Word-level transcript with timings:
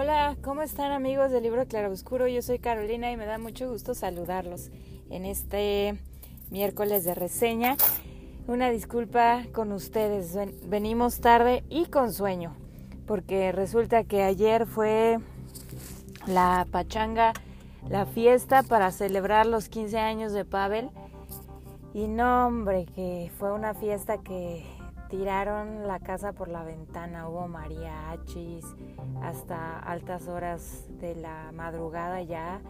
Hola, 0.00 0.36
¿cómo 0.44 0.62
están 0.62 0.92
amigos 0.92 1.32
del 1.32 1.42
libro 1.42 1.66
Claroscuro? 1.66 2.28
Yo 2.28 2.40
soy 2.40 2.60
Carolina 2.60 3.10
y 3.10 3.16
me 3.16 3.26
da 3.26 3.36
mucho 3.36 3.68
gusto 3.68 3.96
saludarlos 3.96 4.70
en 5.10 5.24
este 5.24 5.98
miércoles 6.50 7.02
de 7.02 7.16
reseña. 7.16 7.76
Una 8.46 8.70
disculpa 8.70 9.42
con 9.52 9.72
ustedes, 9.72 10.38
venimos 10.68 11.18
tarde 11.18 11.64
y 11.68 11.86
con 11.86 12.12
sueño, 12.12 12.54
porque 13.08 13.50
resulta 13.50 14.04
que 14.04 14.22
ayer 14.22 14.66
fue 14.66 15.18
la 16.28 16.64
pachanga, 16.70 17.32
la 17.88 18.06
fiesta 18.06 18.62
para 18.62 18.92
celebrar 18.92 19.46
los 19.46 19.68
15 19.68 19.98
años 19.98 20.32
de 20.32 20.44
Pavel. 20.44 20.90
Y 21.92 22.06
no, 22.06 22.46
hombre, 22.46 22.86
que 22.94 23.32
fue 23.36 23.52
una 23.52 23.74
fiesta 23.74 24.18
que 24.18 24.64
tiraron 25.08 25.86
la 25.86 26.00
casa 26.00 26.32
por 26.32 26.48
la 26.48 26.64
ventana, 26.64 27.28
hubo 27.28 27.48
mariachis 27.48 28.64
hasta 29.22 29.78
altas 29.78 30.28
horas 30.28 30.86
de 31.00 31.14
la 31.14 31.50
madrugada 31.52 32.22
ya, 32.22 32.60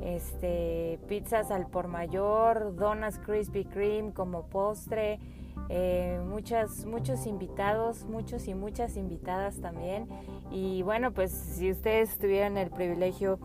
este, 0.00 0.98
pizzas 1.08 1.50
al 1.50 1.66
por 1.66 1.88
mayor, 1.88 2.74
donas 2.76 3.18
Krispy 3.18 3.64
Kreme 3.64 4.12
como 4.12 4.46
postre, 4.46 5.18
eh, 5.68 6.20
muchas, 6.26 6.86
muchos 6.86 7.26
invitados, 7.26 8.04
muchos 8.04 8.48
y 8.48 8.54
muchas 8.54 8.96
invitadas 8.96 9.60
también. 9.60 10.08
Y 10.50 10.82
bueno, 10.82 11.12
pues 11.12 11.30
si 11.30 11.70
ustedes 11.70 12.18
tuvieran 12.18 12.56
el 12.56 12.70
privilegio 12.70 13.38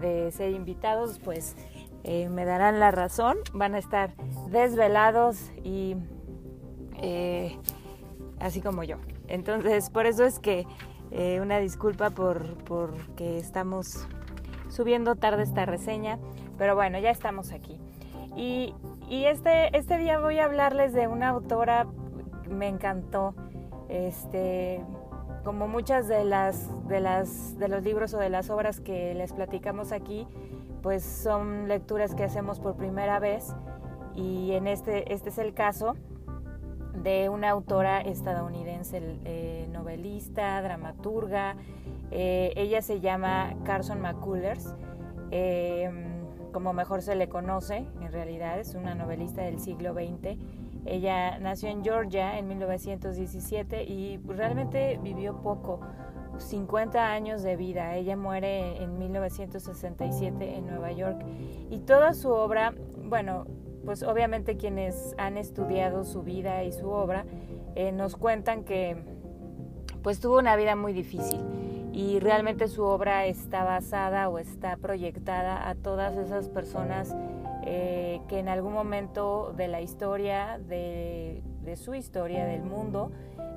de 0.00 0.30
ser 0.30 0.52
invitados, 0.52 1.18
pues 1.18 1.56
eh, 2.04 2.28
me 2.28 2.44
darán 2.44 2.78
la 2.78 2.92
razón, 2.92 3.36
van 3.52 3.74
a 3.74 3.78
estar 3.78 4.14
desvelados 4.50 5.50
y 5.64 5.96
eh, 7.02 7.58
así 8.46 8.60
como 8.60 8.82
yo. 8.82 8.96
Entonces, 9.28 9.90
por 9.90 10.06
eso 10.06 10.24
es 10.24 10.38
que 10.38 10.66
eh, 11.10 11.40
una 11.40 11.58
disculpa 11.58 12.10
por, 12.10 12.56
que 13.16 13.38
estamos 13.38 14.06
subiendo 14.68 15.16
tarde 15.16 15.42
esta 15.42 15.66
reseña, 15.66 16.18
pero 16.58 16.74
bueno, 16.74 16.98
ya 16.98 17.10
estamos 17.10 17.52
aquí. 17.52 17.78
Y, 18.36 18.74
este, 19.08 19.76
este 19.76 19.98
día 19.98 20.18
voy 20.18 20.38
a 20.38 20.44
hablarles 20.44 20.92
de 20.92 21.06
una 21.06 21.28
autora 21.28 21.86
me 22.50 22.68
encantó, 22.68 23.34
este, 23.88 24.80
como 25.44 25.68
muchas 25.68 26.06
de 26.06 26.24
las, 26.24 26.86
de 26.88 27.00
las 27.00 27.58
de 27.58 27.68
los 27.68 27.82
libros 27.82 28.14
o 28.14 28.18
de 28.18 28.30
las 28.30 28.50
obras 28.50 28.80
que 28.80 29.14
les 29.14 29.32
platicamos 29.32 29.92
aquí, 29.92 30.26
pues 30.82 31.02
son 31.02 31.66
lecturas 31.66 32.14
que 32.14 32.24
hacemos 32.24 32.60
por 32.60 32.76
primera 32.76 33.18
vez 33.18 33.54
y 34.14 34.52
en 34.52 34.66
este, 34.66 35.12
este 35.12 35.30
es 35.30 35.38
el 35.38 35.54
caso 35.54 35.96
de 37.06 37.28
una 37.28 37.50
autora 37.50 38.00
estadounidense, 38.00 39.00
eh, 39.24 39.68
novelista, 39.70 40.60
dramaturga. 40.60 41.54
Eh, 42.10 42.52
ella 42.56 42.82
se 42.82 42.98
llama 42.98 43.54
Carson 43.62 44.00
McCullers, 44.00 44.74
eh, 45.30 45.88
como 46.52 46.72
mejor 46.72 47.02
se 47.02 47.14
le 47.14 47.28
conoce, 47.28 47.86
en 48.00 48.10
realidad 48.10 48.58
es 48.58 48.74
una 48.74 48.96
novelista 48.96 49.42
del 49.42 49.60
siglo 49.60 49.94
XX. 49.94 50.36
Ella 50.84 51.38
nació 51.38 51.68
en 51.68 51.84
Georgia 51.84 52.40
en 52.40 52.48
1917 52.48 53.84
y 53.84 54.18
realmente 54.26 54.98
vivió 55.00 55.40
poco, 55.42 55.78
50 56.38 57.12
años 57.12 57.44
de 57.44 57.54
vida. 57.54 57.94
Ella 57.94 58.16
muere 58.16 58.82
en 58.82 58.98
1967 58.98 60.56
en 60.56 60.66
Nueva 60.66 60.90
York 60.90 61.24
y 61.70 61.78
toda 61.78 62.14
su 62.14 62.30
obra, 62.30 62.74
bueno, 63.04 63.46
pues 63.86 64.02
obviamente 64.02 64.56
quienes 64.56 65.14
han 65.16 65.38
estudiado 65.38 66.04
su 66.04 66.22
vida 66.22 66.64
y 66.64 66.72
su 66.72 66.90
obra 66.90 67.24
eh, 67.76 67.92
nos 67.92 68.16
cuentan 68.16 68.64
que 68.64 68.96
pues 70.02 70.20
tuvo 70.20 70.38
una 70.38 70.56
vida 70.56 70.76
muy 70.76 70.92
difícil 70.92 71.40
y 71.92 72.18
realmente 72.18 72.68
su 72.68 72.82
obra 72.82 73.24
está 73.26 73.64
basada 73.64 74.28
o 74.28 74.38
está 74.38 74.76
proyectada 74.76 75.68
a 75.68 75.76
todas 75.76 76.16
esas 76.16 76.48
personas 76.48 77.14
eh, 77.64 78.20
que 78.28 78.38
en 78.38 78.48
algún 78.48 78.72
momento 78.72 79.54
de 79.56 79.68
la 79.68 79.80
historia, 79.80 80.60
de, 80.68 81.42
su 81.76 81.94
historia, 81.94 82.44
del 82.44 82.62
mundo, 82.62 83.12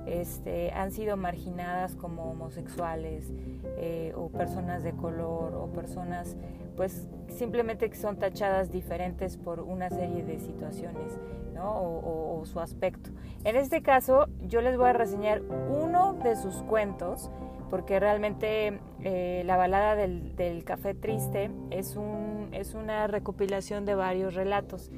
este, 0.05 0.71
han 0.71 0.91
sido 0.91 1.17
marginadas 1.17 1.95
como 1.95 2.31
homosexuales 2.31 3.31
eh, 3.77 4.13
o 4.15 4.29
personas 4.29 4.83
de 4.83 4.93
color 4.93 5.53
o 5.53 5.67
personas 5.67 6.37
pues 6.79 7.09
simplemente 7.27 7.93
son 7.93 8.15
tachadas 8.15 8.71
diferentes 8.71 9.35
por 9.35 9.59
una 9.59 9.89
serie 9.89 10.23
de 10.23 10.39
situaciones 10.39 11.19
o, 11.61 12.41
su 12.45 12.61
aspecto. 12.61 13.09
En 13.43 13.57
este 13.57 13.81
caso 13.81 14.27
yo 14.47 14.61
les 14.61 14.77
voy 14.77 14.87
a 14.87 14.93
reseñar 14.93 15.41
uno 15.41 16.13
de 16.23 16.37
sus 16.37 16.63
cuentos 16.63 17.29
porque 17.69 17.99
realmente 17.99 18.79
eh, 19.03 19.43
la 19.45 19.57
balada 19.57 19.97
del, 19.97 20.63
café 20.63 20.93
triste 20.93 21.51
es, 21.69 21.97
un, 21.97 22.47
es 22.53 22.75
una 22.75 23.07
recopilación 23.07 23.85
de 23.85 23.95
varios 23.95 24.33
relatos. 24.33 24.89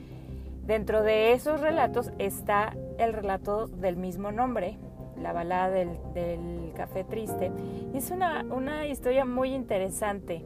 Dentro 0.68 1.02
de 1.02 1.34
esos 1.34 1.62
relatos 1.62 2.12
está 2.20 2.78
el 3.00 3.12
relato 3.12 3.66
del 3.66 3.98
mismo 3.98 4.32
nombre, 4.32 4.78
la 5.20 5.34
balada 5.34 5.72
del, 5.72 6.74
café 6.76 7.04
triste. 7.04 7.52
Es 7.96 8.12
una 8.12 8.86
historia 8.86 9.26
muy 9.26 9.56
interesante 9.56 10.46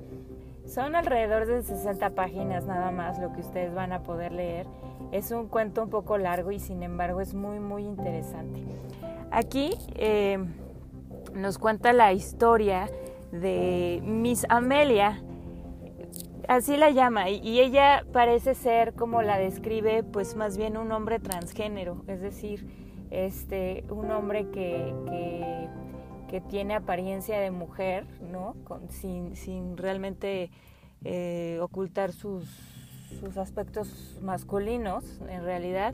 son 0.66 0.96
alrededor 0.96 1.46
de 1.46 1.62
60 1.62 2.12
páginas 2.12 2.66
nada 2.66 2.92
más 2.92 3.20
lo 3.20 3.32
que 3.34 3.42
ustedes 3.42 3.74
van 3.74 3.92
a 3.92 4.04
poder 4.04 4.32
leer. 4.32 4.66
Es 5.12 5.32
un 5.32 5.48
cuento 5.48 5.84
un 5.84 5.90
poco 5.90 6.18
largo 6.18 6.52
y 6.52 6.60
sin 6.60 6.84
embargo 6.84 7.22
es 7.22 7.34
muy 7.34 7.60
muy 7.60 7.84
interesante. 7.84 8.64
Aquí 9.32 9.72
eh, 9.96 10.40
nos 11.34 11.58
cuenta 11.58 11.94
la 11.94 12.14
historia 12.14 12.90
de 13.32 14.02
Miss 14.04 14.46
Amelia, 14.50 15.22
así 16.48 16.78
la 16.78 16.90
llama, 16.90 17.30
y 17.30 17.60
ella 17.60 18.06
parece 18.14 18.56
ser 18.56 18.94
como 18.94 19.22
la 19.22 19.38
describe, 19.38 20.04
pues 20.04 20.36
más 20.36 20.58
bien 20.58 20.78
un 20.78 20.92
hombre 20.92 21.20
transgénero, 21.20 22.04
es 22.08 22.22
decir, 22.22 22.68
este, 23.12 23.84
un 23.90 24.12
hombre 24.12 24.50
que, 24.52 24.94
que 25.08 25.70
que 26.30 26.42
tiene 26.42 26.76
apariencia 26.76 27.40
de 27.40 27.52
mujer, 27.52 28.06
¿no? 28.22 28.56
sin, 28.90 29.36
sin 29.36 29.78
realmente 29.78 30.52
eh, 31.04 31.60
ocultar 31.62 32.12
sus, 32.12 32.46
sus 33.20 33.38
aspectos 33.38 34.20
masculinos, 34.22 35.20
en 35.30 35.44
realidad. 35.44 35.94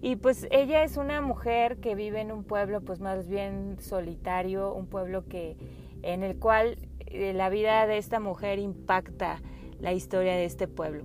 Y 0.00 0.16
pues 0.16 0.46
ella 0.50 0.84
es 0.84 0.96
una 0.96 1.20
mujer 1.20 1.78
que 1.78 1.94
vive 1.94 2.20
en 2.20 2.30
un 2.30 2.44
pueblo 2.44 2.80
pues 2.80 3.00
más 3.00 3.28
bien 3.28 3.76
solitario, 3.80 4.72
un 4.72 4.86
pueblo 4.86 5.26
que 5.26 5.56
en 6.02 6.22
el 6.22 6.38
cual 6.38 6.78
eh, 7.06 7.32
la 7.32 7.48
vida 7.48 7.86
de 7.86 7.98
esta 7.98 8.20
mujer 8.20 8.58
impacta 8.58 9.42
la 9.80 9.92
historia 9.92 10.34
de 10.34 10.44
este 10.44 10.68
pueblo 10.68 11.04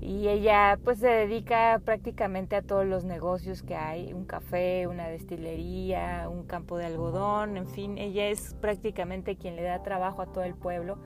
y 0.00 0.28
ella 0.28 0.78
pues 0.84 0.98
se 0.98 1.08
dedica 1.08 1.80
prácticamente 1.84 2.54
a 2.54 2.62
todos 2.62 2.84
los 2.84 3.04
negocios 3.04 3.62
que 3.62 3.76
hay, 3.76 4.12
un 4.12 4.24
café, 4.24 4.86
una 4.86 5.08
destilería, 5.08 6.28
un 6.28 6.44
campo 6.44 6.76
de 6.76 6.86
algodón, 6.86 7.56
en 7.56 7.66
fin, 7.66 7.98
ella 7.98 8.28
es 8.28 8.54
prácticamente 8.60 9.36
quien 9.36 9.56
le 9.56 9.62
da 9.62 9.82
trabajo 9.82 10.22
a 10.22 10.26
todo 10.26 10.44
el 10.44 10.54
pueblo. 10.54 10.98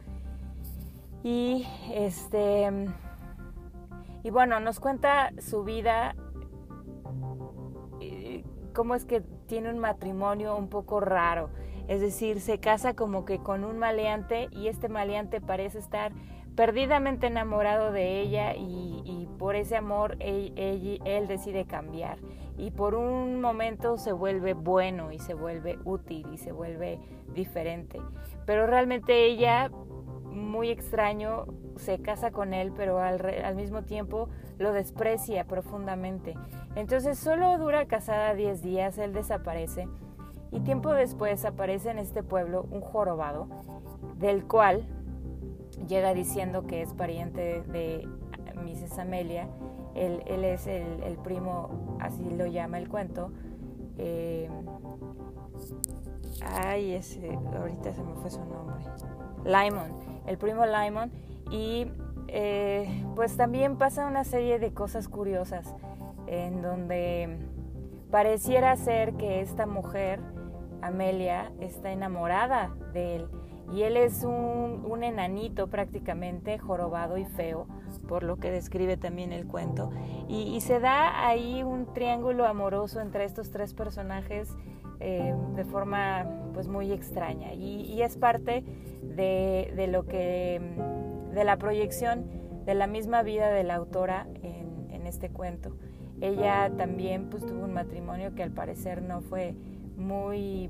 Y 1.22 1.66
este 1.92 2.68
y 4.22 4.30
bueno, 4.30 4.60
nos 4.60 4.80
cuenta 4.80 5.32
su 5.38 5.64
vida 5.64 6.14
eh, 8.00 8.44
cómo 8.74 8.94
es 8.94 9.04
que 9.04 9.20
tiene 9.46 9.70
un 9.70 9.78
matrimonio 9.78 10.56
un 10.56 10.68
poco 10.68 11.00
raro, 11.00 11.50
es 11.88 12.00
decir, 12.00 12.40
se 12.40 12.58
casa 12.58 12.94
como 12.94 13.24
que 13.24 13.38
con 13.38 13.64
un 13.64 13.78
maleante 13.78 14.48
y 14.52 14.68
este 14.68 14.88
maleante 14.88 15.40
parece 15.40 15.78
estar 15.78 16.12
perdidamente 16.56 17.26
enamorado 17.26 17.92
de 17.92 18.20
ella 18.20 18.54
y, 18.56 19.28
por 19.38 19.56
ese 19.56 19.76
amor 19.76 20.16
él, 20.20 21.26
decide 21.28 21.64
cambiar 21.64 22.18
y 22.58 22.70
por 22.70 22.94
un 22.94 23.40
momento 23.40 23.96
se 23.96 24.12
vuelve 24.12 24.52
bueno 24.52 25.12
y 25.12 25.18
se 25.18 25.32
vuelve 25.32 25.78
útil 25.84 26.26
y 26.30 26.36
se 26.36 26.52
vuelve 26.52 26.98
diferente. 27.32 28.00
Pero 28.44 28.66
realmente 28.66 29.24
ella, 29.24 29.70
muy 30.24 30.68
extraño, 30.68 31.46
se 31.76 32.02
casa 32.02 32.30
con 32.30 32.52
él, 32.52 32.72
pero 32.76 33.00
al, 33.00 33.24
al 33.42 33.56
mismo 33.56 33.82
tiempo 33.82 34.28
lo 34.58 34.72
desprecia 34.72 35.46
profundamente. 35.46 36.34
Entonces 36.74 37.18
solo 37.18 37.56
dura 37.56 37.86
casada 37.86 38.34
10 38.34 38.62
días, 38.62 38.98
él 38.98 39.14
desaparece 39.14 39.88
y 40.52 40.60
tiempo 40.60 40.92
después 40.92 41.44
aparece 41.44 41.90
en 41.90 41.98
este 41.98 42.22
pueblo 42.22 42.66
un 42.70 42.80
jorobado 42.80 43.48
del 44.18 44.44
cual 44.46 44.86
llega 45.90 46.14
diciendo 46.14 46.66
que 46.66 46.82
es 46.82 46.94
pariente 46.94 47.62
de 47.62 48.08
Mrs. 48.54 49.00
Amelia. 49.00 49.48
Él, 49.94 50.22
es 50.44 50.66
el, 50.68 51.18
primo, 51.22 51.98
así 52.00 52.22
lo 52.30 52.46
llama 52.46 52.78
el 52.78 52.88
cuento. 52.88 53.32
Eh, 53.98 54.48
ay, 56.42 56.92
ese, 56.92 57.36
ahorita 57.58 57.92
se 57.92 58.02
me 58.02 58.14
fue 58.14 58.30
su 58.30 58.42
nombre. 58.44 58.76
Lyman, 59.44 59.92
el 60.26 60.38
primo 60.38 60.64
Lyman. 60.64 61.10
Y 61.50 61.90
eh, 62.28 63.04
pues 63.16 63.36
también 63.36 63.76
pasa 63.76 64.06
una 64.06 64.22
serie 64.22 64.60
de 64.60 64.72
cosas 64.72 65.08
curiosas 65.08 65.74
en 66.28 66.62
donde 66.62 67.36
pareciera 68.12 68.76
ser 68.76 69.14
que 69.14 69.40
esta 69.40 69.66
mujer, 69.66 70.20
Amelia, 70.82 71.50
está 71.58 71.90
enamorada 71.90 72.70
de 72.92 73.16
él 73.16 73.28
y 73.72 73.82
él 73.82 73.96
es 73.96 74.24
un, 74.24 75.02
enanito 75.02 75.68
prácticamente, 75.68 76.58
jorobado 76.58 77.16
y 77.16 77.24
feo, 77.24 77.66
por 78.06 78.22
lo 78.22 78.36
que 78.36 78.50
describe 78.50 78.98
también 78.98 79.32
el 79.32 79.46
cuento. 79.46 79.90
Y, 80.28 80.60
se 80.60 80.78
da 80.78 81.26
ahí 81.26 81.62
un 81.62 81.92
triángulo 81.94 82.46
amoroso 82.46 83.00
entre 83.00 83.24
estos 83.24 83.50
tres 83.50 83.72
personajes 83.72 84.54
eh, 84.98 85.34
de 85.56 85.64
forma 85.64 86.26
pues 86.52 86.68
muy 86.68 86.92
extraña. 86.92 87.54
Y, 87.54 88.02
es 88.02 88.16
parte 88.16 88.62
de, 89.02 89.72
de, 89.74 89.86
lo 89.86 90.04
que, 90.06 90.60
de 91.32 91.44
la 91.44 91.56
proyección 91.56 92.26
de 92.66 92.74
la 92.74 92.86
misma 92.86 93.22
vida 93.22 93.48
de 93.48 93.64
la 93.64 93.76
autora 93.76 94.26
en, 94.42 94.90
en 94.90 95.06
este 95.06 95.30
cuento. 95.30 95.76
Ella 96.20 96.70
también 96.76 97.30
pues 97.30 97.46
tuvo 97.46 97.64
un 97.64 97.72
matrimonio 97.72 98.34
que 98.34 98.42
al 98.42 98.50
parecer 98.50 99.00
no 99.00 99.22
fue 99.22 99.54
muy 99.96 100.68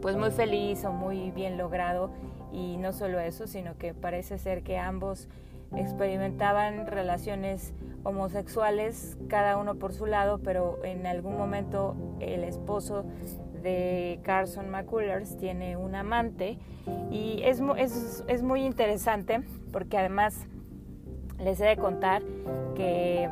pues 0.00 0.16
muy 0.16 0.30
feliz 0.30 0.84
o 0.84 0.92
muy 0.92 1.30
bien 1.30 1.58
logrado. 1.58 2.10
Y 2.52 2.76
no 2.78 2.92
solo 2.92 3.20
eso, 3.20 3.46
sino 3.46 3.76
que 3.76 3.94
parece 3.94 4.38
ser 4.38 4.62
que 4.62 4.78
ambos 4.78 5.28
experimentaban 5.76 6.86
relaciones 6.86 7.72
homosexuales, 8.02 9.16
cada 9.28 9.56
uno 9.56 9.76
por 9.76 9.92
su 9.92 10.06
lado, 10.06 10.40
pero 10.42 10.84
en 10.84 11.06
algún 11.06 11.36
momento 11.36 11.94
el 12.18 12.44
esposo 12.44 13.04
de 13.62 14.20
Carson 14.22 14.70
McCullers 14.70 15.36
tiene 15.36 15.76
un 15.76 15.94
amante. 15.94 16.58
Y 17.10 17.42
es, 17.44 17.62
es, 17.76 18.24
es 18.26 18.42
muy 18.42 18.64
interesante 18.64 19.42
porque 19.72 19.98
además 19.98 20.46
les 21.38 21.60
he 21.60 21.66
de 21.66 21.76
contar 21.76 22.22
que 22.74 23.28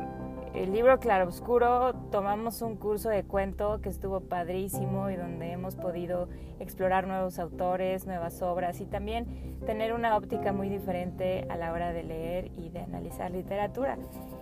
el 0.53 0.71
libro 0.71 0.99
Claroscuro 0.99 1.93
tomamos 2.11 2.61
un 2.61 2.75
curso 2.75 3.09
de 3.09 3.23
cuento 3.23 3.81
que 3.81 3.89
estuvo 3.89 4.21
padrísimo 4.21 5.09
y 5.09 5.15
donde 5.15 5.51
hemos 5.51 5.75
podido 5.75 6.27
explorar 6.59 7.07
nuevos 7.07 7.39
autores, 7.39 8.07
nuevas 8.07 8.41
obras 8.41 8.81
y 8.81 8.85
también 8.85 9.57
tener 9.65 9.93
una 9.93 10.15
óptica 10.17 10.51
muy 10.51 10.69
diferente 10.69 11.45
a 11.49 11.57
la 11.57 11.71
hora 11.71 11.93
de 11.93 12.03
leer 12.03 12.51
y 12.57 12.69
de 12.69 12.79
analizar 12.79 13.31
literatura. 13.31 13.97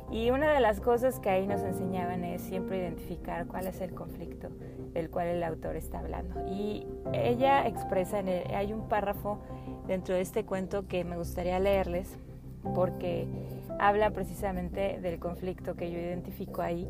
Y 0.09 0.31
una 0.31 0.53
de 0.53 0.61
las 0.61 0.79
cosas 0.79 1.19
que 1.19 1.29
ahí 1.29 1.45
nos 1.45 1.61
enseñaban 1.61 2.23
es 2.23 2.41
siempre 2.41 2.77
identificar 2.77 3.45
cuál 3.47 3.67
es 3.67 3.81
el 3.81 3.93
conflicto 3.93 4.49
del 4.93 5.09
cual 5.09 5.27
el 5.27 5.43
autor 5.43 5.75
está 5.75 5.99
hablando. 5.99 6.47
Y 6.47 6.87
ella 7.11 7.67
expresa, 7.67 8.19
en 8.19 8.29
hay 8.55 8.71
un 8.71 8.87
párrafo 8.87 9.39
dentro 9.87 10.15
de 10.15 10.21
este 10.21 10.45
cuento 10.45 10.87
que 10.87 11.03
me 11.03 11.17
gustaría 11.17 11.59
leerles 11.59 12.17
porque 12.73 13.27
habla 13.79 14.11
precisamente 14.11 14.99
del 15.01 15.19
conflicto 15.19 15.75
que 15.75 15.91
yo 15.91 15.99
identifico 15.99 16.61
ahí 16.61 16.87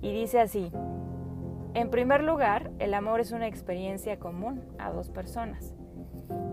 y 0.00 0.12
dice 0.12 0.40
así, 0.40 0.70
en 1.74 1.90
primer 1.90 2.22
lugar, 2.22 2.70
el 2.78 2.94
amor 2.94 3.20
es 3.20 3.32
una 3.32 3.46
experiencia 3.46 4.18
común 4.18 4.62
a 4.78 4.90
dos 4.90 5.10
personas, 5.10 5.74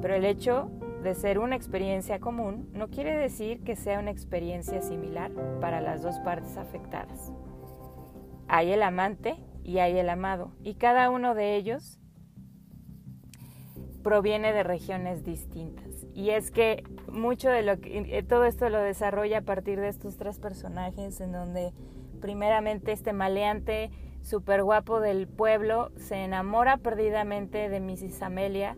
pero 0.01 0.15
el 0.15 0.25
hecho 0.25 0.69
de 1.03 1.15
ser 1.15 1.39
una 1.39 1.55
experiencia 1.55 2.19
común 2.19 2.69
no 2.73 2.89
quiere 2.89 3.15
decir 3.15 3.63
que 3.63 3.75
sea 3.75 3.99
una 3.99 4.11
experiencia 4.11 4.81
similar 4.81 5.31
para 5.61 5.81
las 5.81 6.01
dos 6.01 6.19
partes 6.19 6.57
afectadas. 6.57 7.31
Hay 8.47 8.71
el 8.71 8.83
amante 8.83 9.35
y 9.63 9.79
hay 9.79 9.97
el 9.97 10.09
amado, 10.09 10.51
y 10.61 10.75
cada 10.75 11.09
uno 11.09 11.33
de 11.33 11.55
ellos 11.55 11.99
proviene 14.03 14.53
de 14.53 14.61
regiones 14.61 15.23
distintas. 15.23 16.05
Y 16.13 16.29
es 16.29 16.51
que 16.51 16.83
mucho 17.11 17.49
de 17.49 17.63
lo 17.63 17.79
que 17.79 18.17
eh, 18.17 18.21
todo 18.21 18.45
esto 18.45 18.69
lo 18.69 18.77
desarrolla 18.77 19.39
a 19.39 19.41
partir 19.41 19.79
de 19.79 19.87
estos 19.87 20.17
tres 20.17 20.37
personajes 20.37 21.19
en 21.21 21.31
donde 21.31 21.73
primeramente 22.25 22.91
este 22.91 23.13
maleante 23.13 23.91
súper 24.23 24.63
guapo 24.63 24.99
del 24.99 25.27
pueblo 25.27 25.91
se 25.97 26.23
enamora 26.23 26.77
perdidamente 26.77 27.69
de 27.69 27.79
Mrs. 27.79 28.23
Amelia 28.23 28.75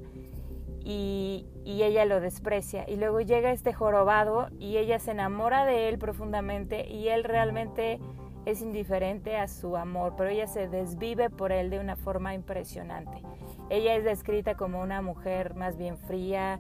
y, 0.84 1.46
y, 1.64 1.84
ella 1.84 2.04
lo 2.04 2.20
desprecia. 2.20 2.84
Y 2.90 2.98
luego 2.98 3.22
llega 3.22 3.54
este 3.54 3.72
jorobado 3.72 4.50
y 4.60 4.76
ella 4.76 5.00
se 5.00 5.12
enamora 5.12 5.64
de 5.64 5.88
él 5.88 5.98
profundamente 5.98 6.90
y 6.90 7.08
él 7.08 7.24
realmente 7.24 8.02
es 8.46 8.62
indiferente 8.62 9.38
a 9.38 9.48
su 9.48 9.78
amor, 9.78 10.16
pero 10.18 10.30
ella 10.30 10.48
se 10.48 10.68
desvive 10.68 11.30
por 11.30 11.54
él 11.54 11.70
de 11.70 11.80
una 11.80 11.96
forma 11.96 12.34
impresionante. 12.34 13.22
Ella 13.70 13.96
es 13.96 14.04
descrita 14.04 14.56
como 14.56 14.82
una 14.82 15.02
mujer 15.02 15.56
más 15.56 15.78
bien 15.78 15.98
fría, 15.98 16.60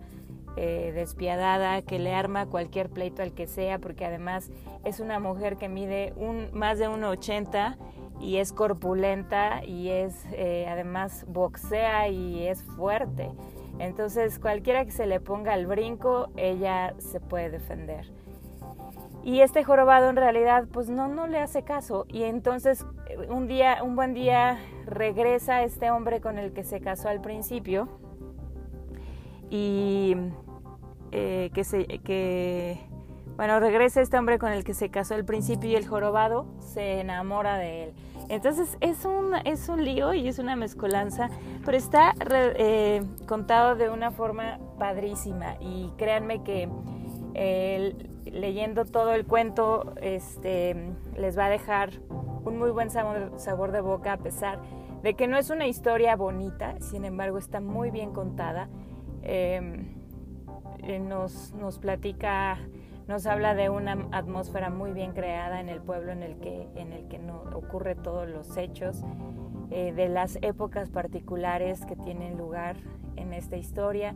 eh, 0.59 0.91
despiadada, 0.91 1.83
que 1.83 1.99
le 1.99 2.15
arma 2.15 2.47
cualquier 2.47 2.89
pleito 2.89 3.21
al 3.21 3.33
que 3.33 3.45
sea, 3.45 3.77
porque 3.77 4.05
además 4.05 4.49
es 4.83 4.99
una 4.99 5.19
mujer 5.19 5.57
que 5.57 5.69
mide 5.69 6.13
un, 6.17 6.49
más 6.51 6.79
de 6.79 6.89
1,80 6.89 7.77
y 8.19 8.37
es 8.37 8.53
corpulenta 8.53 9.63
y 9.63 9.89
es 9.89 10.25
eh, 10.31 10.65
además 10.67 11.25
boxea 11.27 12.09
y 12.09 12.47
es 12.47 12.63
fuerte. 12.63 13.29
Entonces 13.77 14.39
cualquiera 14.39 14.83
que 14.83 14.89
se 14.89 15.05
le 15.05 15.19
ponga 15.19 15.53
al 15.53 15.67
brinco, 15.67 16.29
ella 16.35 16.95
se 16.97 17.19
puede 17.19 17.51
defender. 17.51 18.11
Y 19.23 19.41
este 19.41 19.63
jorobado 19.63 20.09
en 20.09 20.15
realidad 20.15 20.67
pues 20.71 20.89
no, 20.89 21.07
no 21.07 21.27
le 21.27 21.37
hace 21.37 21.61
caso 21.61 22.05
y 22.07 22.23
entonces 22.23 22.83
un 23.29 23.47
día, 23.47 23.83
un 23.83 23.95
buen 23.95 24.15
día 24.15 24.57
regresa 24.87 25.61
este 25.61 25.91
hombre 25.91 26.19
con 26.19 26.39
el 26.39 26.51
que 26.53 26.63
se 26.63 26.79
casó 26.79 27.09
al 27.09 27.21
principio 27.21 27.87
y 29.49 30.15
eh, 31.11 31.49
que 31.53 31.63
se 31.63 31.85
que 31.99 32.79
bueno 33.35 33.59
regresa 33.59 34.01
este 34.01 34.17
hombre 34.17 34.39
con 34.39 34.51
el 34.51 34.63
que 34.63 34.73
se 34.73 34.89
casó 34.89 35.15
al 35.15 35.25
principio 35.25 35.69
y 35.69 35.75
el 35.75 35.87
jorobado 35.87 36.45
se 36.59 36.99
enamora 36.99 37.57
de 37.57 37.85
él. 37.85 37.93
Entonces 38.29 38.77
es 38.81 39.05
un, 39.05 39.35
es 39.45 39.69
un 39.69 39.83
lío 39.83 40.13
y 40.13 40.27
es 40.27 40.37
una 40.37 40.55
mezcolanza, 40.55 41.29
pero 41.65 41.77
está 41.77 42.13
eh, 42.29 43.01
contado 43.25 43.75
de 43.75 43.89
una 43.89 44.11
forma 44.11 44.59
padrísima 44.77 45.55
y 45.61 45.91
créanme 45.97 46.43
que 46.43 46.67
leyendo 48.31 48.85
todo 48.85 49.13
el 49.13 49.25
cuento 49.25 49.93
este, 50.01 50.75
les 51.15 51.37
va 51.37 51.45
a 51.45 51.49
dejar 51.49 51.91
un 52.47 52.57
muy 52.57 52.71
buen 52.71 52.89
sabor, 52.89 53.71
de 53.71 53.81
boca 53.81 54.13
a 54.13 54.17
pesar 54.17 54.59
de 55.03 55.13
que 55.13 55.27
no 55.27 55.37
es 55.37 55.49
una 55.49 55.67
historia 55.67 56.15
bonita, 56.15 56.79
sin 56.81 57.05
embargo 57.05 57.37
está 57.37 57.59
muy 57.59 57.91
bien 57.91 58.13
contada. 58.13 58.67
Em, 59.21 59.96
eh, 60.79 60.99
nos, 60.99 61.53
nos 61.53 61.79
platica, 61.79 62.57
nos 63.07 63.25
habla 63.25 63.55
de 63.55 63.69
una 63.69 64.07
atmósfera 64.11 64.69
muy 64.69 64.91
bien 64.91 65.13
creada 65.13 65.59
en 65.59 65.69
el 65.69 65.81
pueblo 65.81 66.11
en 66.11 66.23
el 66.23 66.37
que, 66.39 66.67
en 66.75 66.93
el 66.93 67.07
que 67.07 67.19
no, 67.19 67.43
ocurre 67.53 67.95
todos 67.95 68.27
los 68.27 68.57
hechos, 68.57 69.03
eh, 69.69 69.91
de 69.91 70.07
las 70.07 70.37
épocas 70.41 70.89
particulares 70.89 71.85
que 71.85 71.95
tienen 71.95 72.37
lugar 72.37 72.77
en 73.17 73.33
esta 73.33 73.57
historia. 73.57 74.15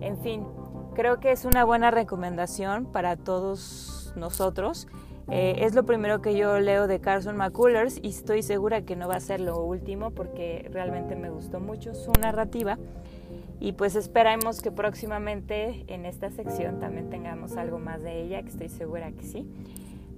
En 0.00 0.16
fin, 0.18 0.46
creo 0.94 1.18
que 1.18 1.32
es 1.32 1.44
una 1.44 1.64
buena 1.64 1.90
recomendación 1.90 2.86
para 2.86 3.16
todos 3.16 4.12
nosotros. 4.16 4.86
Eh, 5.30 5.56
es 5.60 5.74
lo 5.74 5.84
primero 5.84 6.20
que 6.20 6.36
yo 6.36 6.60
leo 6.60 6.86
de 6.86 7.00
Carson 7.00 7.36
McCullers 7.36 7.98
y 8.02 8.08
estoy 8.08 8.42
segura 8.42 8.82
que 8.82 8.94
no 8.94 9.08
va 9.08 9.16
a 9.16 9.20
ser 9.20 9.40
lo 9.40 9.64
último 9.64 10.10
porque 10.10 10.68
realmente 10.70 11.16
me 11.16 11.30
gustó 11.30 11.60
mucho 11.60 11.94
su 11.94 12.12
narrativa. 12.20 12.78
Y 13.60 13.72
pues 13.72 13.96
esperamos 13.96 14.60
que 14.60 14.70
próximamente 14.70 15.84
en 15.88 16.06
esta 16.06 16.30
sección 16.30 16.80
también 16.80 17.08
tengamos 17.08 17.56
algo 17.56 17.78
más 17.78 18.02
de 18.02 18.22
ella, 18.22 18.42
que 18.42 18.48
estoy 18.48 18.68
segura 18.68 19.12
que 19.12 19.24
sí, 19.24 19.46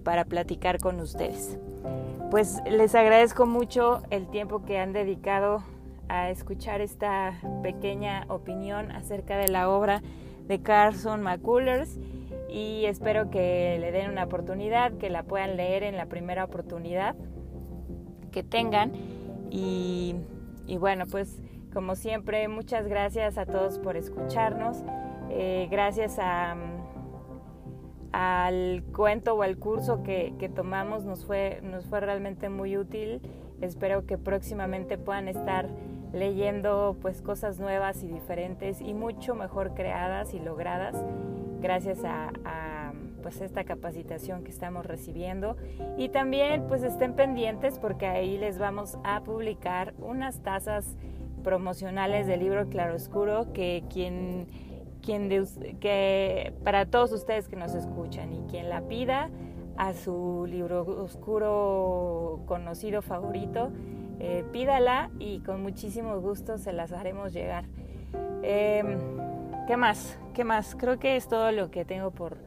para 0.02 0.24
platicar 0.24 0.78
con 0.78 1.00
ustedes. 1.00 1.58
Pues 2.30 2.60
les 2.68 2.94
agradezco 2.94 3.46
mucho 3.46 4.02
el 4.10 4.28
tiempo 4.28 4.64
que 4.64 4.78
han 4.78 4.92
dedicado 4.92 5.62
a 6.08 6.30
escuchar 6.30 6.80
esta 6.80 7.34
pequeña 7.62 8.24
opinión 8.28 8.90
acerca 8.90 9.36
de 9.36 9.48
la 9.48 9.68
obra 9.68 10.02
de 10.46 10.60
Carson 10.60 11.22
McCullers 11.22 11.98
y 12.48 12.84
espero 12.86 13.30
que 13.30 13.76
le 13.80 13.90
den 13.92 14.10
una 14.10 14.24
oportunidad, 14.24 14.92
que 14.98 15.10
la 15.10 15.24
puedan 15.24 15.56
leer 15.56 15.82
en 15.82 15.96
la 15.96 16.06
primera 16.06 16.44
oportunidad 16.44 17.16
que 18.30 18.42
tengan 18.42 18.92
y, 19.50 20.14
y 20.66 20.76
bueno, 20.76 21.06
pues 21.06 21.40
como 21.76 21.94
siempre, 21.94 22.48
muchas 22.48 22.88
gracias 22.88 23.36
a 23.36 23.44
todos 23.44 23.78
por 23.78 23.98
escucharnos. 23.98 24.82
Eh, 25.28 25.68
gracias 25.70 26.18
a, 26.18 26.56
al 28.12 28.82
cuento 28.94 29.34
o 29.34 29.42
al 29.42 29.58
curso 29.58 30.02
que, 30.02 30.50
tomamos 30.54 31.04
nos 31.04 31.26
fue, 31.26 31.60
nos 31.62 31.84
fue 31.84 32.00
realmente 32.00 32.48
muy 32.48 32.78
útil. 32.78 33.20
Espero 33.60 34.06
que 34.06 34.16
próximamente 34.16 34.96
puedan 34.96 35.28
estar 35.28 35.68
leyendo 36.14 36.96
pues 37.02 37.20
cosas 37.20 37.60
nuevas 37.60 38.02
y 38.02 38.08
diferentes 38.08 38.80
y 38.80 38.94
mucho 38.94 39.34
mejor 39.34 39.74
creadas 39.74 40.32
y 40.32 40.38
logradas 40.38 40.96
gracias 41.60 42.04
a, 42.04 42.32
a, 42.46 42.92
pues 43.22 43.42
esta 43.42 43.64
capacitación 43.64 44.44
que 44.44 44.50
estamos 44.50 44.86
recibiendo 44.86 45.58
y 45.98 46.08
también 46.08 46.68
pues 46.68 46.82
estén 46.82 47.12
pendientes 47.12 47.78
porque 47.78 48.06
ahí 48.06 48.38
les 48.38 48.58
vamos 48.58 48.96
a 49.04 49.22
publicar 49.24 49.92
unas 49.98 50.40
tazas 50.40 50.96
promocionales 51.46 52.26
del 52.26 52.40
libro 52.40 52.68
Claroscuro 52.68 53.52
que 53.52 53.84
quien, 53.88 54.48
quien 55.00 55.28
que 55.78 56.52
para 56.64 56.86
todos 56.86 57.12
ustedes 57.12 57.46
que 57.46 57.54
nos 57.54 57.72
escuchan 57.76 58.32
y 58.32 58.42
quien 58.50 58.68
la 58.68 58.88
pida 58.88 59.30
a 59.76 59.92
su 59.92 60.44
libro 60.50 60.80
oscuro 61.04 62.40
conocido 62.46 63.00
favorito, 63.00 63.70
eh, 64.18 64.44
pídala 64.52 65.12
y 65.20 65.38
con 65.38 65.62
muchísimo 65.62 66.18
gusto 66.18 66.58
se 66.58 66.72
las 66.72 66.90
haremos 66.90 67.32
llegar. 67.32 67.66
Em, 68.42 68.98
¿qué 69.68 69.76
más? 69.76 70.18
¿Qué 70.34 70.42
más? 70.42 70.74
Creo 70.74 70.98
que 70.98 71.14
es 71.14 71.28
todo 71.28 71.52
lo 71.52 71.70
que 71.70 71.84
tengo 71.84 72.10
por, 72.10 72.38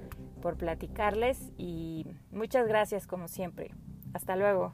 por 0.42 0.58
platicarles 0.58 1.54
y 1.58 2.06
muchas 2.32 2.68
gracias 2.68 3.08
como 3.08 3.30
siempre. 3.30 3.72
Hasta 4.14 4.36
luego. 4.36 4.74